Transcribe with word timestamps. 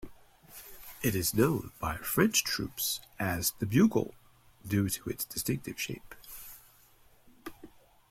It 1.03 1.13
is 1.13 1.35
known 1.35 1.73
by 1.79 1.97
French 1.97 2.43
troops 2.43 3.01
as 3.19 3.51
"The 3.59 3.67
Bugle" 3.67 4.15
due 4.67 4.89
to 4.89 5.09
its 5.11 5.25
distinctive 5.25 5.79
shape. 5.79 6.15